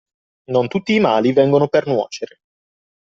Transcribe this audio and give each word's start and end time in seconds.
Non 0.47 0.67
tutti 0.67 0.95
i 0.95 0.99
mali 0.99 1.31
vengono 1.31 1.67
per 1.67 1.85
nuocere. 1.85 2.39